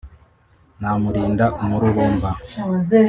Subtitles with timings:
[0.79, 2.29] namurinda umururumba